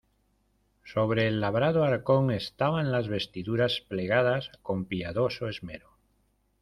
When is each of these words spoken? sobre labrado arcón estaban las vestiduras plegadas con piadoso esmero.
sobre 0.83 1.29
labrado 1.29 1.83
arcón 1.83 2.31
estaban 2.31 2.91
las 2.91 3.07
vestiduras 3.07 3.81
plegadas 3.87 4.49
con 4.63 4.85
piadoso 4.85 5.47
esmero. 5.47 5.91